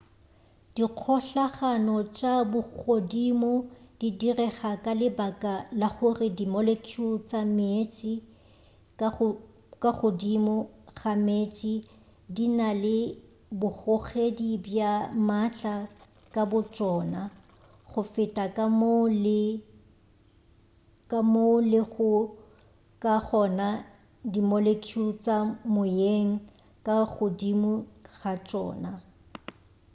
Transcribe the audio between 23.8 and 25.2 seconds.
go di molecule